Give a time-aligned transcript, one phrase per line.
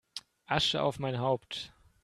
[0.47, 1.71] Asche auf mein Haupt!